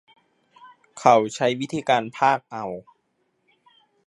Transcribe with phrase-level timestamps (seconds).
[0.99, 2.65] เขาใช้วิธีการพากย์เอา